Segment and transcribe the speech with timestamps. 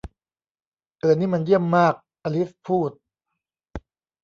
[0.99, 1.93] 'เอ่อนี่มันเยี่ยมมาก!'
[2.23, 2.91] อลิซพูด